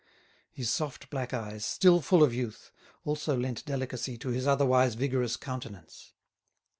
[0.51, 2.71] His soft black eyes, still full of youth,
[3.05, 6.13] also lent delicacy to his otherwise vigorous countenance.